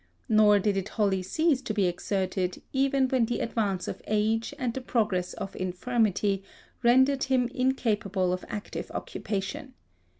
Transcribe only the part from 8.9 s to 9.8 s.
occupation.